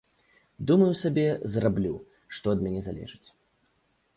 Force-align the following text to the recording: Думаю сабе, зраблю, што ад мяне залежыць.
Думаю 0.69 0.87
сабе, 1.01 1.25
зраблю, 1.55 1.93
што 2.39 2.45
ад 2.57 2.65
мяне 2.65 2.81
залежыць. 2.87 3.29